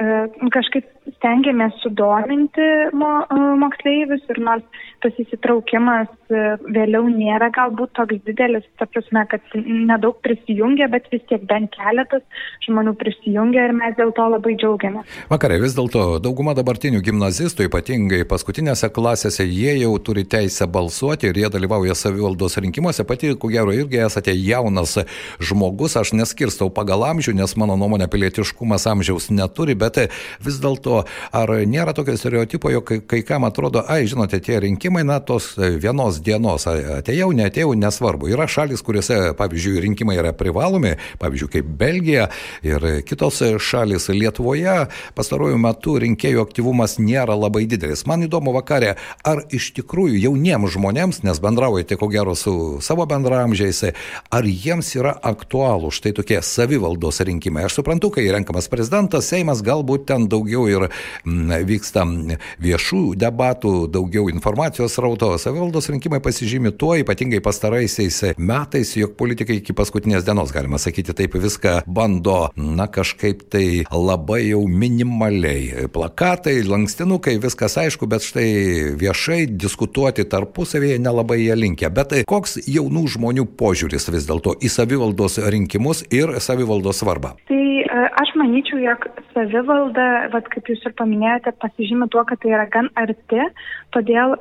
kažkaip 0.54 0.86
stengiamės 1.16 1.78
sudominti 1.84 2.68
mo, 2.98 3.12
e, 3.32 3.40
moksleivius 3.62 4.26
ir 4.34 4.42
nors 4.44 4.84
tas 5.04 5.14
įsitraukimas 5.22 6.10
e, 6.34 6.44
vėliau 6.74 7.08
nėra 7.12 7.50
galbūt 7.54 7.94
toks 7.98 8.20
didelis, 8.26 8.66
ta 8.80 8.88
prasme, 8.90 9.24
kad 9.30 9.44
nedaug 9.56 10.18
prisijungia, 10.26 10.90
bet 10.92 11.08
vis 11.14 11.24
tiek 11.30 11.44
bent 11.50 11.72
keletas 11.76 12.24
žmonių 12.66 12.96
prisijungia 13.00 13.68
ir 13.68 13.76
mes 13.78 13.96
dėl 14.00 14.14
to 14.18 14.26
labai 14.34 14.56
džiaugiamės. 14.58 15.18
Vakarai 15.32 15.60
vis 15.64 15.78
dėlto 15.78 16.18
dauguma 16.24 16.56
dabartinių 16.58 17.04
gimnazistų, 17.06 17.68
ypatingai 17.70 18.24
paskutinėse 18.30 18.90
klasėse, 18.94 19.46
jie 19.46 19.78
jau 19.84 19.94
turi 20.02 20.26
teisę 20.28 20.68
balsuoti 20.72 21.32
ir 21.32 21.42
jie 21.44 21.52
dalyvauja 21.54 21.96
savivaldos 21.98 22.58
rinkimuose. 22.64 23.06
Pati, 23.08 23.34
ko 23.40 23.52
gero, 23.54 23.76
irgi 23.76 24.02
esate 24.08 24.34
jaunas 24.36 24.98
žmogus, 25.40 25.98
aš 26.00 26.16
neskirstau 26.18 26.72
pagal 26.74 27.06
amžių, 27.12 27.38
nes 27.38 27.56
mano 27.60 27.78
nuomonė 27.80 28.10
pilietiškumas 28.12 28.90
amžiaus 28.90 29.30
neturi, 29.34 29.78
bet 29.78 30.08
vis 30.44 30.60
dėlto 30.64 30.97
ar 31.36 31.54
nėra 31.70 31.94
tokio 31.98 32.18
stereotipo, 32.18 32.72
jog 32.74 32.86
kai, 32.88 33.00
kai 33.06 33.22
kam 33.28 33.48
atrodo, 33.48 33.84
ai, 33.88 34.06
žinote, 34.10 34.40
tie 34.44 34.60
rinkimai, 34.64 35.04
na, 35.08 35.20
tos 35.24 35.54
vienos 35.58 36.22
dienos, 36.24 36.68
atėjau, 36.68 37.32
netėjau, 37.38 37.74
nesvarbu. 37.78 38.32
Yra 38.34 38.48
šalis, 38.52 38.84
kuriuose, 38.86 39.20
pavyzdžiui, 39.38 39.82
rinkimai 39.88 40.18
yra 40.20 40.34
privalomi, 40.38 40.96
pavyzdžiui, 41.22 41.52
kaip 41.58 41.72
Belgija 41.80 42.30
ir 42.66 42.88
kitos 43.08 43.42
šalis 43.64 44.10
Lietuvoje, 44.14 44.88
pastaruoju 45.18 45.60
metu 45.62 45.98
rinkėjų 46.02 46.44
aktyvumas 46.44 46.98
nėra 47.02 47.36
labai 47.38 47.66
didelis. 47.70 48.06
Man 48.10 48.26
įdomu 48.28 48.54
vakarė, 48.56 48.96
ar 49.28 49.44
iš 49.54 49.72
tikrųjų 49.78 50.20
jauniems 50.28 50.76
žmonėms, 50.78 51.22
nes 51.28 51.42
bendraujate 51.44 51.98
ko 52.00 52.10
gero 52.12 52.36
su 52.38 52.54
savo 52.84 53.06
bendramžiais, 53.10 53.84
ar 54.34 54.48
jiems 54.48 54.94
yra 54.98 55.14
aktualų 55.28 55.92
štai 55.94 56.14
tokie 56.18 56.40
savivaldos 56.46 57.22
rinkimai. 57.28 57.66
Aš 57.68 57.80
suprantu, 57.82 58.12
kai 58.16 58.28
renkamas 58.34 58.70
prezidentas, 58.72 59.28
Seimas 59.28 59.62
galbūt 59.66 60.08
ten 60.10 60.28
daugiau 60.32 60.68
ir 60.72 60.87
vyksta 61.68 62.06
viešų 62.64 63.02
debatų, 63.20 63.74
daugiau 63.92 64.28
informacijos 64.32 64.98
rauto. 65.02 65.34
Savivaldos 65.42 65.90
rinkimai 65.92 66.20
pasižymi 66.24 66.74
tuo, 66.78 66.96
ypatingai 67.02 67.42
pastaraisiais 67.44 68.22
metais, 68.38 68.94
jog 68.98 69.16
politikai 69.20 69.60
iki 69.62 69.76
paskutinės 69.78 70.26
dienos, 70.28 70.54
galima 70.56 70.80
sakyti, 70.82 71.16
taip 71.18 71.38
viską 71.38 71.82
bando, 71.88 72.50
na 72.56 72.88
kažkaip 72.92 73.46
tai 73.52 73.84
labai 73.92 74.44
jau 74.50 74.64
minimaliai. 74.68 75.88
Plakatai, 75.94 76.60
lankstinukai, 76.68 77.38
viskas 77.44 77.78
aišku, 77.82 78.10
bet 78.10 78.26
štai 78.26 78.48
viešai 79.00 79.46
diskutuoti 79.50 80.28
tarpusavėje 80.30 81.00
nelabai 81.04 81.42
jie 81.44 81.58
linkia. 81.58 81.92
Bet 81.94 82.14
tai 82.14 82.24
koks 82.28 82.58
jaunų 82.66 83.06
žmonių 83.18 83.48
požiūris 83.60 84.10
vis 84.14 84.28
dėlto 84.30 84.58
į 84.62 84.72
savivaldos 84.72 85.40
rinkimus 85.54 86.04
ir 86.14 86.38
savivaldos 86.44 87.04
svarbą? 87.04 87.36
Tai 87.48 87.57
aš 88.22 88.34
manyčiau, 88.40 88.80
jog 88.82 89.08
savivalda, 89.34 90.08
vat, 90.34 90.48
kaip 90.54 90.70
jūs 90.72 90.86
ir 90.88 90.96
paminėjote, 91.00 91.54
pasižymė 91.62 92.10
tuo, 92.14 92.24
kad 92.28 92.42
tai 92.44 92.54
yra 92.56 92.66
gan 92.74 92.90
arti, 93.00 93.44
todėl 93.96 94.38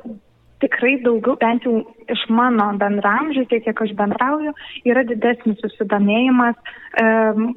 tikrai 0.63 0.95
daugiau, 1.03 1.37
bent 1.41 1.67
jau 1.67 1.83
iš 2.09 2.23
mano 2.33 2.71
bendramžių, 2.81 3.45
tiek 3.51 3.63
kiek 3.67 3.83
aš 3.85 3.93
bendrauju, 3.99 4.55
yra 4.89 5.03
didesnis 5.05 5.59
susidomėjimas 5.61 6.57
um, 7.03 7.51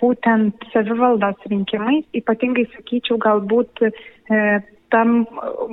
būtent 0.00 0.64
savivaldos 0.72 1.44
rinkimais, 1.50 2.06
ypatingai 2.16 2.66
sakyčiau, 2.74 3.16
galbūt 3.22 3.86
e, 3.86 3.90
tam 4.92 5.22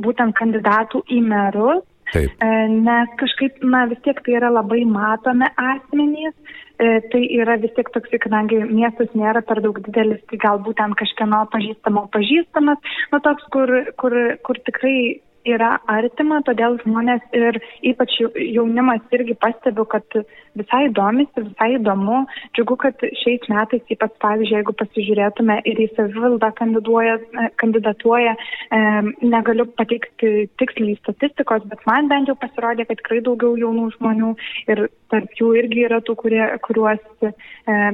būtent 0.04 0.36
kandidatų 0.38 1.04
į 1.12 1.20
merus, 1.28 1.84
Taip. 2.14 2.30
E, 2.46 2.48
nes 2.70 3.14
kažkaip, 3.18 3.62
na 3.66 3.86
vis 3.90 4.02
tiek 4.06 4.20
tai 4.26 4.36
yra 4.38 4.52
labai 4.54 4.84
matomi 4.86 5.48
asmenys, 5.58 6.36
tai 6.78 7.22
yra 7.38 7.58
vis 7.62 7.74
tiek 7.78 7.90
toks, 7.94 8.12
kadangi 8.24 8.58
miestas 8.66 9.12
nėra 9.18 9.44
per 9.46 9.62
daug 9.64 9.78
didelis, 9.86 10.24
tai 10.30 10.40
galbūt 10.42 10.80
ten 10.80 10.96
kažkieno 11.00 11.44
pažįstamo 11.54 12.08
pažįstamas, 12.16 12.96
nu 13.14 13.20
toks, 13.24 13.46
kur, 13.54 13.72
kur, 14.02 14.18
kur 14.44 14.60
tikrai 14.70 14.98
yra 15.48 15.78
artima, 15.92 16.42
todėl 16.48 16.78
žmonės 16.84 17.24
ir 17.36 17.60
ypač 17.94 18.16
jaunimas 18.22 19.04
irgi 19.16 19.36
pastebiu, 19.40 19.86
kad 19.90 20.06
visai 20.58 20.88
domisi, 20.94 21.44
visai 21.44 21.74
įdomu. 21.78 22.24
Džiugu, 22.56 22.78
kad 22.84 23.04
šiais 23.24 23.46
metais, 23.52 23.84
ypač 23.94 24.16
pavyzdžiui, 24.24 24.60
jeigu 24.60 24.76
pasižiūrėtume 24.80 25.60
ir 25.70 25.82
į 25.86 25.90
savivaldą 25.98 26.52
kandidatuoja, 26.60 28.36
e, 28.36 28.82
negaliu 29.26 29.68
pateikti 29.80 30.48
tiksliai 30.62 30.98
statistikos, 31.02 31.66
bet 31.72 31.84
man 31.90 32.12
bent 32.12 32.32
jau 32.32 32.38
pasirodė, 32.40 32.88
kad 32.90 33.02
tikrai 33.02 33.24
daugiau 33.26 33.58
jaunų 33.60 33.90
žmonių 33.98 34.34
ir 34.70 34.86
tarp 35.14 35.34
jų 35.38 35.52
irgi 35.62 35.84
yra 35.88 36.00
tų, 36.06 36.16
kurie, 36.22 36.42
kuriuos, 36.66 37.02
e, 37.26 37.34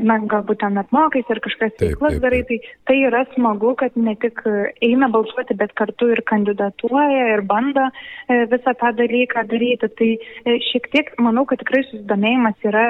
na, 0.03 0.19
galbūt 0.31 0.61
ten 0.63 0.79
apmokais 0.79 1.27
ir 1.31 1.41
kažkas 1.43 1.75
veiklas 1.81 2.19
darai. 2.23 2.43
Tai, 2.49 2.59
tai 2.87 2.99
yra 3.07 3.25
smagu, 3.33 3.73
kad 3.79 3.95
ne 3.99 4.15
tik 4.19 4.41
eina 4.85 5.09
balsuoti, 5.11 5.57
bet 5.59 5.75
kartu 5.79 6.11
ir 6.13 6.23
kandidatuoja. 6.27 7.25
Ir 7.35 7.38
ir 7.39 7.47
bando 7.49 7.87
e, 7.89 8.45
visą 8.51 8.75
tą 8.79 8.93
dalyką 8.99 9.45
daryti. 9.49 9.89
Tai 9.99 10.09
e, 10.13 10.57
šiek 10.69 10.89
tiek 10.93 11.11
manau, 11.23 11.45
kad 11.49 11.63
tikrai 11.63 11.83
susidomėjimas 11.89 12.69
yra 12.69 12.85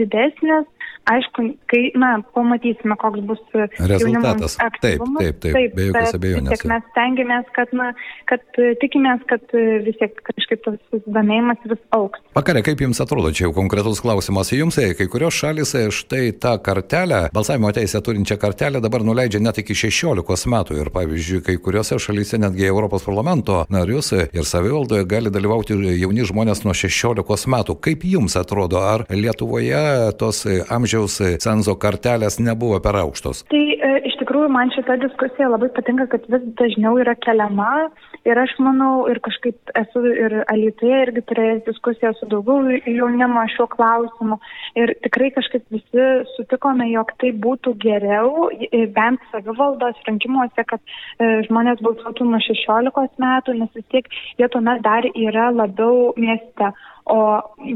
didesnis. 0.00 0.66
Aišku, 1.08 1.44
kai, 1.70 1.82
na, 1.96 2.18
pamatysime, 2.36 2.96
koks 3.00 3.22
bus 3.28 3.40
rezultatas. 3.78 4.58
Taip, 4.82 5.00
taip, 5.18 5.40
taip, 5.40 5.54
taip, 5.56 5.76
be 5.76 5.86
jokios 5.88 6.16
abejonės. 6.18 6.64
Mes 6.68 6.84
stengiamės, 6.92 7.48
kad, 7.56 7.72
na, 7.76 7.86
kad 8.28 8.60
tikimės, 8.82 9.22
kad 9.30 9.56
vis 9.86 9.96
tiek 10.00 10.20
kažkaip 10.28 10.64
tas 10.66 10.76
susidomėjimas 10.92 11.64
vis 11.70 11.80
auks. 11.96 12.20
Vakarė, 12.36 12.62
kaip 12.66 12.82
Jums 12.84 13.00
atrodo, 13.02 13.32
čia 13.32 13.46
jau 13.46 13.54
konkretus 13.56 14.02
klausimas 14.04 14.52
Jums, 14.52 14.76
kai 14.98 15.08
kurios 15.10 15.38
šalis 15.38 15.72
štai 15.96 16.34
tą 16.40 16.54
kartelę, 16.64 17.24
balsavimo 17.34 17.72
teisę 17.72 18.02
turinčią 18.04 18.36
kartelę 18.40 18.82
dabar 18.84 19.04
nuleidžia 19.06 19.40
net 19.42 19.62
iki 19.62 19.76
16 19.76 20.52
metų 20.52 20.78
ir 20.82 20.92
pavyzdžiui, 20.94 21.42
kai 21.46 21.56
kuriuose 21.62 21.98
šalyse 22.02 22.40
netgi 22.42 22.68
Europos 22.68 23.06
parlamento 23.08 23.62
narius 23.72 24.12
ir 24.18 24.44
savivaldoje 24.48 25.08
gali 25.08 25.32
dalyvauti 25.32 25.78
jauni 26.02 26.26
žmonės 26.28 26.64
nuo 26.66 26.76
16 26.76 27.48
metų. 27.54 27.78
Kaip 27.84 28.04
jums 28.04 28.36
atrodo, 28.40 28.82
ar 28.84 29.06
Lietuvoje 29.08 30.12
tos 30.20 30.44
amžiaus 30.68 30.97
cenzo 31.06 31.76
kartelės 31.78 32.38
nebuvo 32.42 32.80
per 32.82 32.98
aukštos? 33.04 33.44
Tai 33.52 33.62
e, 33.74 33.90
iš 34.10 34.18
tikrųjų 34.22 34.48
man 34.52 34.72
šita 34.74 34.98
diskusija 35.04 35.50
labai 35.52 35.70
patinka, 35.76 36.08
kad 36.10 36.26
vis 36.32 36.44
dažniau 36.58 36.98
yra 37.02 37.14
keliama 37.22 37.88
ir 38.28 38.40
aš 38.42 38.54
manau 38.62 39.06
ir 39.10 39.20
kažkaip 39.24 39.72
esu 39.78 40.02
ir 40.10 40.36
Alitėje 40.52 41.00
irgi 41.06 41.22
turėjęs 41.30 41.64
diskusiją 41.68 42.12
su 42.18 42.28
daugiau 42.32 42.78
jaunimo 42.86 43.44
šiuo 43.54 43.68
klausimu 43.72 44.38
ir 44.80 44.94
tikrai 45.06 45.30
kažkaip 45.36 45.64
visi 45.74 46.06
sutikome, 46.34 46.88
jog 46.92 47.12
tai 47.22 47.32
būtų 47.46 47.74
geriau, 47.84 48.48
bent 48.96 49.24
savivaldos 49.32 49.98
rinkimuose, 50.08 50.64
kad 50.68 50.80
e, 50.82 51.42
žmonės 51.48 51.82
balsuotų 51.84 52.28
nuo 52.28 52.42
16 52.44 53.22
metų, 53.22 53.56
nes 53.62 53.74
vis 53.76 53.88
tiek 53.92 54.08
jie 54.38 54.48
tuomet 54.52 54.82
dar 54.86 55.06
yra 55.14 55.50
labiau 55.54 56.12
mieste. 56.16 56.72
O 57.08 57.18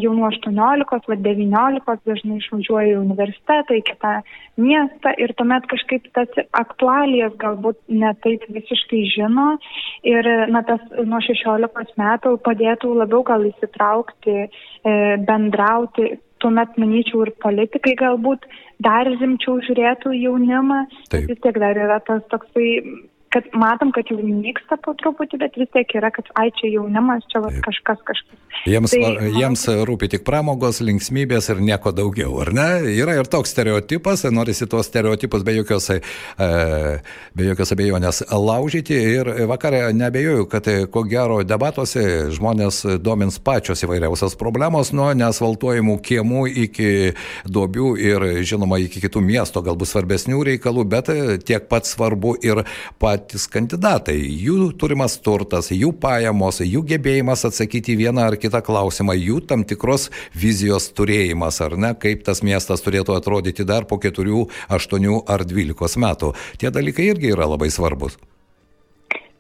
jau 0.03 0.13
nuo 0.13 0.27
18, 0.29 1.07
va 1.09 1.17
19 1.17 1.95
dažnai 2.09 2.37
išvažiuoja 2.37 2.91
į 2.91 2.99
universitetą, 3.01 3.79
į 3.79 3.85
kitą 3.89 4.11
miestą 4.61 5.15
ir 5.25 5.33
tuomet 5.39 5.65
kažkaip 5.71 6.11
tas 6.17 6.43
aktualijas 6.61 7.33
galbūt 7.41 7.79
netaip 7.89 8.45
visiškai 8.53 9.01
žino 9.15 9.55
ir 10.05 10.29
na, 10.53 10.61
tas 10.69 10.85
nuo 11.09 11.23
16 11.25 11.97
metų 12.03 12.35
padėtų 12.45 12.93
labiau 12.99 13.23
gal 13.25 13.49
įsitraukti, 13.49 14.37
e, 14.45 14.99
bendrauti 15.25 16.13
tuomet, 16.43 16.77
manyčiau, 16.81 17.25
ir 17.27 17.33
politikai 17.43 17.95
galbūt 18.01 18.45
dar 18.83 19.09
rimčiau 19.09 19.61
žiūrėtų 19.65 20.15
jaunimą. 20.19 20.83
Vis 21.15 21.41
tiek 21.45 21.59
dar 21.63 21.79
yra 21.79 22.01
tas 22.05 22.25
toksai 22.33 22.69
kad 23.33 23.49
matom, 23.57 23.93
kad 23.97 24.09
jau 24.13 24.19
nyksta 24.21 24.77
po 24.85 24.93
truputį, 25.01 25.41
bet 25.41 25.57
vis 25.57 25.71
tiek 25.73 25.95
yra, 25.97 26.11
kad 26.13 26.29
ai 26.41 26.51
čia 26.59 26.69
jaunimas, 26.75 27.25
čia 27.33 27.41
va, 27.45 27.53
kažkas 27.65 28.01
kažkas. 28.09 28.39
Jiems, 28.69 28.93
tai, 28.93 29.31
jiems 29.35 29.65
rūpi 29.89 30.11
tik 30.13 30.25
pramogos, 30.27 30.83
linksmybės 30.85 31.49
ir 31.51 31.63
nieko 31.65 31.91
daugiau, 31.97 32.37
ar 32.45 32.53
ne? 32.55 32.67
Yra 32.93 33.17
ir 33.19 33.31
toks 33.31 33.51
stereotipas, 33.55 34.27
norisi 34.31 34.69
tuos 34.71 34.87
stereotipus 34.91 35.43
be 35.47 35.57
jokios, 35.57 35.89
e, 35.97 35.99
be 37.35 37.49
jokios 37.49 37.73
abejonės 37.75 38.21
laužyti 38.31 38.99
ir 39.17 39.33
vakarė 39.51 39.81
nebejoju, 39.97 40.47
kad 40.53 40.69
ko 40.93 41.03
gero 41.09 41.41
debatuose 41.47 42.05
žmonės 42.37 42.83
domins 43.03 43.41
pačios 43.43 43.83
įvairiausias 43.87 44.37
problemos, 44.39 44.93
nuo 44.95 45.09
neasfaltuojamų 45.17 45.97
kiemų 46.05 46.45
iki 46.67 46.93
duobių 47.49 47.95
ir 47.99 48.29
žinoma 48.47 48.79
iki 48.85 49.03
kitų 49.07 49.25
miesto 49.25 49.65
galbūt 49.65 49.91
svarbesnių 49.91 50.45
reikalų, 50.53 50.87
bet 50.93 51.11
tiek 51.49 51.67
pat 51.73 51.89
svarbu 51.89 52.37
ir 52.45 52.63
pat 53.03 53.22
patys 53.23 53.47
kandidatai, 53.51 54.17
jų 54.19 54.73
turimas 54.79 55.15
turtas, 55.23 55.71
jų 55.71 55.93
pajamos, 56.03 56.61
jų 56.61 56.83
gebėjimas 56.91 57.45
atsakyti 57.47 57.95
vieną 57.97 58.27
ar 58.31 58.37
kitą 58.37 58.63
klausimą, 58.65 59.15
jų 59.15 59.41
tam 59.47 59.63
tikros 59.65 60.11
vizijos 60.35 60.91
turėjimas, 60.97 61.61
ar 61.63 61.77
ne, 61.79 61.95
kaip 61.95 62.25
tas 62.27 62.43
miestas 62.43 62.83
turėtų 62.83 63.15
atrodyti 63.17 63.65
dar 63.65 63.87
po 63.87 63.99
keturių, 64.03 64.49
aštuonių 64.73 65.23
ar 65.31 65.47
dvylikos 65.47 65.97
metų. 65.97 66.35
Tie 66.59 66.71
dalykai 66.71 67.13
irgi 67.13 67.33
yra 67.33 67.47
labai 67.47 67.71
svarbus. 67.71 68.19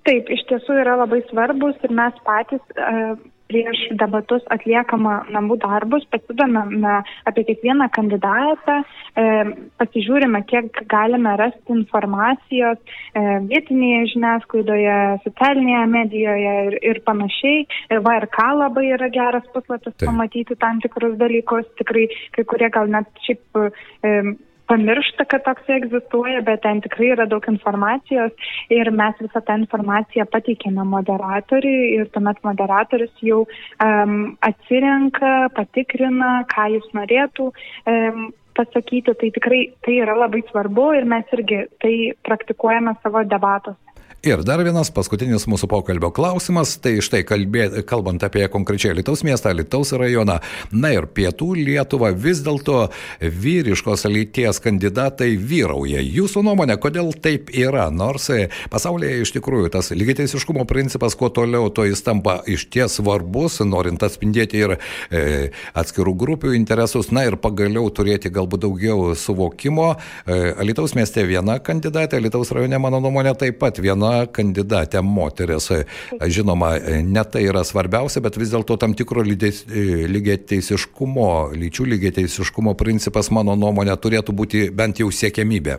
Taip, 0.06 0.30
iš 0.30 0.46
tiesų 0.50 0.80
yra 0.82 0.96
labai 1.02 1.22
svarbus 1.30 1.78
ir 1.86 1.92
mes 1.94 2.16
patys 2.26 2.62
uh, 2.74 3.14
prieš 3.52 3.84
debatus 4.00 4.44
atliekama 4.54 5.22
namų 5.34 5.58
darbus, 5.62 6.06
pasidomame 6.12 7.00
apie 7.28 7.44
kiekvieną 7.50 7.88
kandidatą, 7.94 8.80
e, 9.16 9.24
pasižiūrime, 9.80 10.42
kiek 10.50 10.82
galime 10.90 11.34
rasti 11.40 11.74
informacijos 11.76 12.78
e, 12.78 13.24
vietinėje 13.50 14.12
žiniasklaidoje, 14.14 15.00
socialinėje 15.26 15.82
medijoje 15.96 16.54
ir, 16.68 16.78
ir 16.92 17.02
panašiai. 17.08 17.66
VRK 17.92 18.46
labai 18.60 18.86
yra 18.96 19.10
geras 19.12 19.48
puslapis 19.54 19.94
Taip. 19.94 20.08
pamatyti 20.08 20.58
tam 20.60 20.80
tikrus 20.84 21.18
dalykus, 21.20 21.68
tikrai 21.80 22.08
kai 22.36 22.46
kurie 22.48 22.72
gal 22.72 22.90
net 22.92 23.10
šiaip 23.26 23.62
e, 23.62 24.16
pamiršta, 24.72 25.24
kad 25.28 25.44
toks 25.44 25.68
egzistuoja, 25.76 26.40
bet 26.46 26.62
ten 26.64 26.80
tikrai 26.84 27.12
yra 27.16 27.26
daug 27.30 27.44
informacijos 27.50 28.32
ir 28.72 28.90
mes 28.94 29.18
visą 29.20 29.42
tą 29.44 29.58
informaciją 29.62 30.26
pateikėme 30.32 30.86
moderatoriui 30.94 31.88
ir 31.98 32.10
tuomet 32.14 32.40
moderatorius 32.46 33.24
jau 33.26 33.42
um, 33.44 34.14
atsirenka, 34.48 35.32
patikrina, 35.58 36.32
ką 36.52 36.68
jis 36.76 36.88
norėtų. 36.96 37.50
Um, 37.92 38.30
pasakyti, 38.56 39.14
tai 39.14 39.30
tikrai 39.30 39.62
tai 39.84 39.98
yra 40.04 40.16
labai 40.24 40.42
svarbu 40.50 40.92
ir 40.98 41.08
mes 41.14 41.32
irgi 41.36 41.64
tai 41.82 41.94
praktikuojame 42.26 42.94
savo 43.02 43.24
debatuose. 43.34 43.91
Ir 44.22 44.38
dar 44.46 44.60
vienas 44.62 44.86
paskutinis 44.94 45.48
mūsų 45.50 45.66
pokalbio 45.66 46.12
klausimas, 46.14 46.76
tai 46.78 46.92
štai 47.02 47.24
kalbė, 47.26 47.64
kalbant 47.90 48.22
apie 48.22 48.44
konkrečiai 48.46 48.94
Lietuvos 48.94 49.24
miestą, 49.26 49.50
Lietuvos 49.50 49.90
rajoną, 49.98 50.36
na 50.70 50.92
ir 50.94 51.08
pietų 51.10 51.48
Lietuvą, 51.58 52.12
vis 52.14 52.38
dėlto 52.46 52.84
vyriškos 53.18 54.06
lyties 54.06 54.62
kandidatai 54.62 55.32
vyrauja. 55.34 55.98
Jūsų 56.06 56.44
nuomonė, 56.46 56.76
kodėl 56.78 57.10
taip 57.18 57.50
yra? 57.50 57.88
Nors 57.90 58.28
pasaulyje 58.70 59.24
iš 59.24 59.32
tikrųjų 59.40 59.72
tas 59.74 59.90
lygiateisiškumo 59.90 60.68
principas, 60.70 61.18
kuo 61.18 61.26
toliau, 61.34 61.66
to 61.74 61.88
jis 61.90 62.04
tampa 62.06 62.36
iš 62.46 62.68
ties 62.70 63.00
svarbus, 63.00 63.58
norint 63.66 64.06
atspindėti 64.06 64.62
ir 64.62 64.76
e, 64.76 65.24
atskirų 65.74 66.14
grupių 66.22 66.54
interesus, 66.60 67.10
na 67.10 67.26
ir 67.26 67.40
pagaliau 67.42 67.90
turėti 67.90 68.30
galbūt 68.30 68.68
daugiau 68.68 69.18
suvokimo. 69.18 69.96
E, 69.98 70.40
Lietuvos 70.62 70.94
mieste 70.94 71.26
viena 71.26 71.58
kandidatė, 71.58 72.22
Lietuvos 72.22 72.54
rajone, 72.54 72.78
mano 72.86 73.02
nuomonė, 73.02 73.34
taip 73.42 73.58
pat 73.66 73.82
viena 73.82 74.11
kandidatė 74.34 75.02
moteris. 75.04 75.70
Žinoma, 76.36 76.74
ne 77.06 77.24
tai 77.24 77.44
yra 77.48 77.64
svarbiausia, 77.66 78.22
bet 78.24 78.38
vis 78.40 78.52
dėlto 78.52 78.78
tam 78.80 78.96
tikro 78.98 79.24
lygiai 79.24 80.38
teisiškumo, 80.52 81.30
lyčių 81.58 81.88
lygiai 81.94 82.16
teisiškumo 82.20 82.76
principas, 82.78 83.30
mano 83.34 83.56
nuomonė, 83.58 83.96
turėtų 83.96 84.36
būti 84.36 84.68
bent 84.74 85.02
jau 85.02 85.10
siekiamybė. 85.12 85.78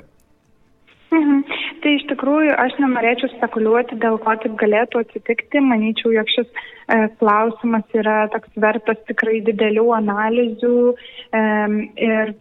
Mhm. 1.14 1.42
Tai 1.84 1.92
iš 1.98 2.06
tikrųjų 2.10 2.54
aš 2.64 2.78
nenorėčiau 2.80 3.30
spekuliuoti, 3.34 3.98
dėl 4.02 4.16
ko 4.24 4.38
taip 4.40 4.56
galėtų 4.62 5.02
atsitikti. 5.04 5.60
Manyčiau, 5.68 6.14
jog 6.16 6.30
šis 6.32 6.48
e, 6.48 7.10
klausimas 7.20 7.98
yra 7.98 8.30
toks 8.32 8.54
vertas 8.64 9.02
tikrai 9.10 9.42
didelių 9.44 9.90
analizių 9.98 10.78
e, 10.94 11.44
ir 12.08 12.34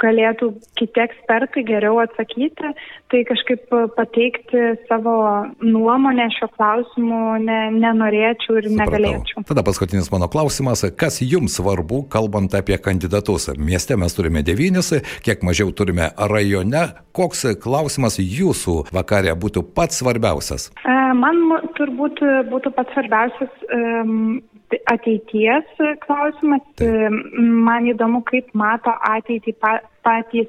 galėtų 0.00 0.50
kiti 0.78 1.02
ekspertai 1.04 1.64
geriau 1.66 2.00
atsakyti, 2.02 2.72
tai 3.12 3.22
kažkaip 3.28 3.70
pateikti 3.96 4.64
savo 4.88 5.16
nuomonę 5.62 6.26
šio 6.38 6.48
klausimu 6.56 7.20
ne, 7.44 7.60
nenorėčiau 7.78 8.58
ir 8.60 8.68
Supratau. 8.68 8.80
negalėčiau. 8.82 9.44
Tada 9.50 9.64
paskutinis 9.66 10.10
mano 10.14 10.28
klausimas, 10.32 10.84
kas 10.98 11.20
jums 11.22 11.58
svarbu, 11.60 12.04
kalbant 12.12 12.54
apie 12.58 12.78
kandidatus? 12.82 13.50
Mieste 13.58 13.98
mes 14.00 14.16
turime 14.16 14.42
devynis, 14.46 14.92
kiek 15.24 15.46
mažiau 15.46 15.72
turime 15.76 16.10
rajone. 16.18 16.88
Koks 17.14 17.46
klausimas 17.62 18.18
jūsų 18.18 18.88
vakarė 18.94 19.36
būtų 19.38 19.62
pats 19.76 20.02
svarbiausias? 20.02 20.70
E, 20.82 21.04
Man 21.14 21.40
turbūt 21.78 22.20
būtų 22.50 22.72
pats 22.74 22.94
svarbiausias 22.96 23.64
em, 23.72 24.42
ateities 24.90 25.64
klausimas. 26.06 26.62
Taip. 26.76 26.88
Em, 26.88 27.20
Man 27.64 27.86
įdomu, 27.90 28.22
kaip 28.24 28.50
mato 28.54 28.90
ateitį 28.90 29.54
pa- 29.60 29.82
patys 30.04 30.48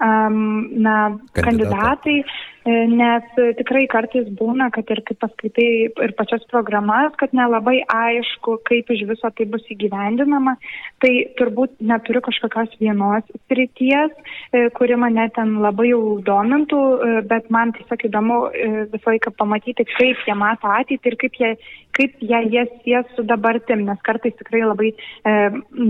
um, 0.00 0.68
na, 0.82 0.96
Kandidatai. 1.32 1.44
kandidatai, 1.44 2.16
e, 2.20 2.24
nes 2.66 3.24
tikrai 3.56 3.86
kartais 3.88 4.26
būna, 4.36 4.68
kad 4.74 4.90
ir 4.92 5.00
kai 5.08 5.16
paskaitai 5.16 5.68
ir 5.88 6.12
pačias 6.18 6.42
programas, 6.50 7.14
kad 7.16 7.32
nelabai 7.32 7.80
aišku, 7.88 8.58
kaip 8.68 8.90
iš 8.92 9.06
viso 9.08 9.30
tai 9.32 9.46
bus 9.48 9.64
įgyvendinama. 9.72 10.56
Tai 11.00 11.12
turbūt 11.38 11.78
neturiu 11.80 12.20
kažkokios 12.20 12.76
vienos 12.80 13.24
srities, 13.48 14.12
e, 14.52 14.68
kuri 14.76 14.98
mane 15.00 15.30
ten 15.34 15.56
labai 15.64 15.88
jau 15.94 16.20
domintų, 16.26 16.80
e, 16.80 17.22
bet 17.32 17.48
man 17.50 17.72
tiesiog 17.72 18.04
įdomu 18.10 18.38
e, 18.52 18.70
visą 18.92 19.14
laiką 19.14 19.32
pamatyti, 19.40 19.88
kaip 19.96 20.20
jie 20.28 20.36
mato 20.36 20.68
ateitį 20.68 21.12
ir 21.12 21.18
kaip 21.24 21.40
jie, 21.40 21.52
kaip 21.96 22.20
jie, 22.20 22.44
jie 22.52 22.68
sies 22.84 23.16
su 23.16 23.24
dabartim, 23.24 23.86
nes 23.88 24.04
kartais 24.04 24.36
tikrai 24.36 24.62
labai 24.66 24.92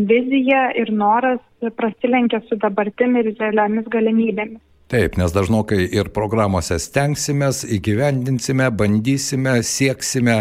vizija 0.09 0.71
ir 0.79 0.93
noras 0.95 1.43
prasilenkia 1.77 2.41
su 2.47 2.57
dabartim 2.63 3.19
ir 3.21 3.35
realiomis 3.39 3.91
galimybėmis. 3.91 4.70
Taip, 4.91 5.15
nes 5.21 5.31
dažnokai 5.31 5.85
ir 5.95 6.09
programuose 6.11 6.75
stengsimės, 6.83 7.61
įgyvendinsime, 7.77 8.67
bandysime, 8.75 9.61
sieksime 9.63 10.41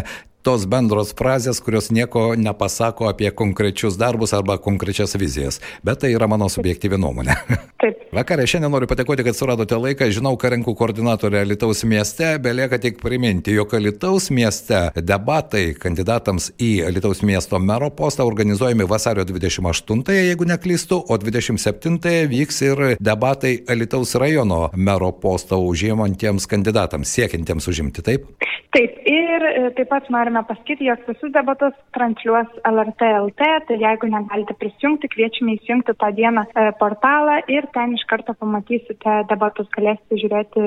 tos 0.49 0.63
bendros 0.65 1.11
frazės, 1.13 1.59
kurios 1.61 1.91
nieko 1.93 2.31
nepasako 2.33 3.05
apie 3.11 3.29
konkrečius 3.37 3.99
darbus 4.01 4.31
arba 4.33 4.55
konkrečias 4.57 5.13
vizijas. 5.19 5.59
Bet 5.85 6.01
tai 6.01 6.09
yra 6.15 6.25
mano 6.31 6.47
subjektyvi 6.49 6.97
nuomonė. 6.97 7.35
Taip. 7.83 7.99
Vakarė 8.17 8.47
šiandien 8.49 8.73
noriu 8.73 8.89
padėkoti, 8.89 9.21
kad 9.27 9.37
suradote 9.37 9.77
laiką. 9.77 10.07
Žinau, 10.15 10.33
ką 10.41 10.49
renku 10.55 10.73
koordinatorė 10.79 11.43
Lietuvos 11.45 11.83
mieste. 11.85 12.31
Belieka 12.41 12.79
tik 12.81 12.97
priminti, 13.03 13.53
jog 13.53 13.75
Lietuvos 13.77 14.31
mieste 14.33 14.87
debatai 14.97 15.75
kandidatams 15.77 16.49
į 16.57 16.71
Lietuvos 16.95 17.21
miesto 17.29 17.61
mero 17.61 17.91
postą 17.93 18.25
organizuojami 18.25 18.89
vasario 18.89 19.27
28-ąją, 19.29 20.25
jeigu 20.31 20.49
neklystu, 20.49 20.97
o 20.97 21.19
27-ąją 21.21 22.25
vyks 22.33 22.61
ir 22.65 22.85
debatai 22.97 23.59
Lietuvos 23.69 24.17
rajono 24.17 24.63
mero 24.73 25.13
postą 25.13 25.61
užimantiems 25.69 26.49
kandidatams, 26.49 27.13
siekintiems 27.19 27.69
užimti. 27.69 28.07
Taip? 28.09 28.25
Taip, 28.69 28.97
ir 29.09 29.45
e, 29.49 29.69
taip 29.73 29.89
pat 29.89 30.09
norime 30.13 30.38
pasakyti, 30.47 30.87
jog 30.87 30.99
visus 31.07 31.31
debatus 31.33 31.73
transliuos 31.95 32.47
LRT 32.67 33.01
LT, 33.23 33.41
tai 33.67 33.77
jeigu 33.81 34.05
negalite 34.11 34.53
prisijungti, 34.59 35.09
kviečiame 35.11 35.51
įsijungti 35.57 35.91
tą 35.99 36.07
dieną 36.15 36.41
e, 36.47 36.49
portalą 36.79 37.35
ir 37.51 37.63
ten 37.75 37.87
iš 37.97 38.03
karto 38.09 38.31
pamatysite 38.39 39.11
debatus, 39.31 39.67
galėsite 39.75 40.13
žiūrėti 40.23 40.61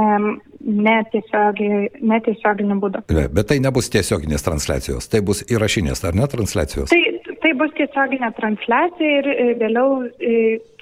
um, 0.00 0.24
netiesioginiu 0.68 2.76
būdu. 2.82 2.98
Bet 3.08 3.46
tai 3.50 3.58
nebus 3.64 3.86
tiesioginės 3.94 4.44
transliacijos, 4.46 5.04
tai 5.12 5.20
bus 5.24 5.38
įrašinės, 5.48 5.98
ar 6.08 6.14
ne 6.18 6.26
transliacijos? 6.30 6.88
Tai, 6.92 7.02
tai 7.42 7.52
bus 7.58 7.70
tiesioginė 7.78 8.28
transliacija 8.38 9.10
ir 9.20 9.26
e, 9.34 9.36
vėliau 9.60 9.88
e, 10.06 10.08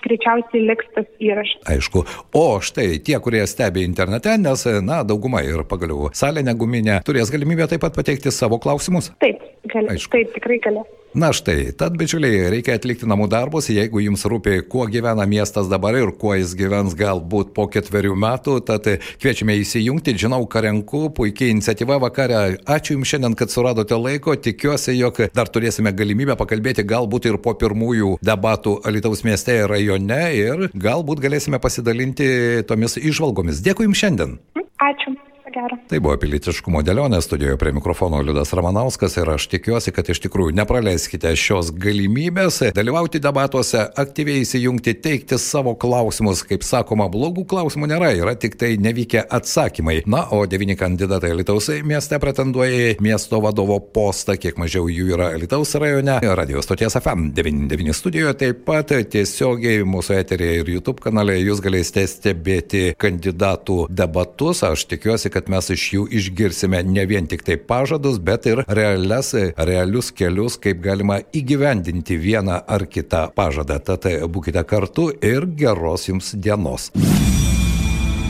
greičiausiai 0.06 0.64
liks 0.66 0.90
tas 0.96 1.08
įrašas. 1.22 1.62
Aišku. 1.76 2.04
O 2.36 2.44
štai 2.64 3.00
tie, 3.04 3.18
kurie 3.22 3.44
stebi 3.50 3.84
internete, 3.86 4.36
nes, 4.40 4.66
na, 4.86 5.02
dauguma 5.06 5.42
ir 5.46 5.64
pagaliau 5.68 6.10
salė 6.16 6.44
neguminė, 6.46 7.00
turės 7.06 7.32
galimybę 7.34 7.68
taip 7.70 7.84
pat 7.84 7.96
pateikti 7.98 8.32
savo 8.34 8.60
klausimus. 8.62 9.12
Taip, 9.22 9.42
gali, 9.72 9.90
Aišku. 9.96 10.14
taip 10.14 10.32
tikrai 10.36 10.60
galės. 10.64 10.92
Na 11.14 11.30
štai, 11.32 11.70
tad 11.72 11.94
bičiuliai, 11.96 12.50
reikia 12.52 12.74
atlikti 12.76 13.06
namų 13.08 13.30
darbus, 13.32 13.70
jeigu 13.72 14.02
jums 14.04 14.26
rūpi, 14.28 14.58
kuo 14.68 14.84
gyvena 14.90 15.24
miestas 15.24 15.70
dabar 15.70 15.96
ir 15.96 16.10
kuo 16.20 16.34
jis 16.36 16.52
gyvens 16.58 16.92
galbūt 16.98 17.54
po 17.56 17.64
ketverių 17.72 18.12
metų, 18.20 18.58
tad 18.68 18.88
kviečiame 19.22 19.56
įsijungti, 19.62 20.12
žinau, 20.20 20.42
ką 20.44 20.66
renku, 20.66 21.06
puikiai 21.16 21.54
iniciatyva 21.54 21.96
vakarė. 22.04 22.42
Ačiū 22.68 22.98
Jums 22.98 23.14
šiandien, 23.14 23.36
kad 23.38 23.54
suradote 23.54 23.96
laiko, 23.96 24.36
tikiuosi, 24.36 24.92
jog 24.98 25.22
dar 25.32 25.48
turėsime 25.48 25.94
galimybę 25.96 26.36
pakalbėti 26.36 26.84
galbūt 26.84 27.30
ir 27.30 27.40
po 27.40 27.56
pirmųjų 27.56 28.18
debatų 28.20 28.82
Alitaus 28.84 29.24
mieste 29.24 29.56
ir 29.62 29.72
rajone 29.72 30.22
ir 30.36 30.66
galbūt 30.76 31.24
galėsime 31.24 31.62
pasidalinti 31.64 32.28
tomis 32.68 33.00
išvalgomis. 33.00 33.64
Dėkui 33.64 33.88
Jums 33.88 34.04
šiandien. 34.04 34.36
Ačiū. 34.84 35.15
Gero. 35.56 35.76
Tai 35.88 35.98
buvo 36.04 36.18
pilietiškumo 36.20 36.82
dėlionė, 36.84 37.16
studijoje 37.24 37.56
prie 37.56 37.70
mikrofono 37.72 38.18
Liudas 38.20 38.50
Ramanauskas 38.52 39.14
ir 39.16 39.30
aš 39.32 39.46
tikiuosi, 39.54 39.92
kad 39.96 40.08
iš 40.12 40.18
tikrųjų 40.26 40.52
nepraleiskite 40.58 41.30
šios 41.32 41.70
galimybės 41.80 42.58
dalyvauti 42.76 43.22
debatuose, 43.24 43.86
aktyviai 44.02 44.42
įsijungti, 44.44 44.92
teikti 45.00 45.38
savo 45.40 45.72
klausimus. 45.80 46.42
Kaip 46.44 46.66
sakoma, 46.66 47.06
blogų 47.08 47.46
klausimų 47.48 47.88
nėra, 47.88 48.10
yra 48.18 48.34
tik 48.36 48.58
tai 48.60 48.74
nevykę 48.76 49.22
atsakymai. 49.38 50.02
Na, 50.12 50.26
o 50.36 50.42
devyni 50.44 50.76
kandidatai 50.76 51.32
Lietuvos 51.38 51.70
mieste 51.88 52.20
pretenduoja 52.20 52.90
į 52.90 52.92
miesto 53.06 53.40
vadovo 53.40 53.80
postą, 53.80 54.36
kiek 54.36 54.60
mažiau 54.60 54.90
jų 54.92 55.16
yra 55.16 55.30
Lietuvos 55.40 55.72
rajone. 55.80 56.18
Radio 56.36 56.60
stoties 56.66 56.98
FM 57.00 57.30
99 57.38 57.96
studijoje 57.96 58.36
taip 58.44 58.60
pat 58.68 58.92
tiesiogiai 58.92 59.88
mūsų 59.88 60.18
eterėje 60.20 60.60
ir 60.60 60.74
YouTube 60.76 61.00
kanale 61.08 61.40
jūs 61.40 61.64
galėsite 61.64 62.04
stebėti 62.12 62.84
kandidatų 63.00 63.86
debatus. 63.88 64.60
Aš 64.68 64.84
tikiuosi, 64.92 65.32
kad 65.32 65.45
kad 65.46 65.54
mes 65.54 65.68
iš 65.70 65.82
jų 65.94 66.04
išgirsime 66.10 66.80
ne 66.82 67.04
vien 67.06 67.26
tik 67.30 67.44
tai 67.46 67.54
pažadus, 67.56 68.18
bet 68.18 68.46
ir 68.50 68.64
realias, 68.66 69.30
realius 69.56 70.10
kelius, 70.10 70.56
kaip 70.58 70.80
galima 70.82 71.20
įgyvendinti 71.30 72.18
vieną 72.18 72.64
ar 72.66 72.86
kitą 72.90 73.28
pažadą. 73.36 73.78
Tad 73.78 74.08
būkite 74.26 74.64
kartu 74.66 75.12
ir 75.22 75.46
geros 75.46 76.08
jums 76.08 76.32
dienos. 76.34 76.90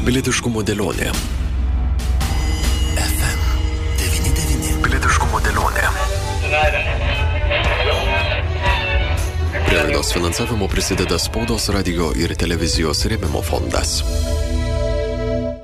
Pilietiškumo 0.05 0.61
dėlionė. 0.61 1.09
Prie 9.67 9.81
laidos 9.81 10.13
finansavimo 10.13 10.69
prisideda 10.69 11.19
spaudos 11.19 11.73
radio 11.73 12.13
ir 12.13 12.37
televizijos 12.37 13.07
rėmimo 13.09 13.41
fondas. 13.43 14.03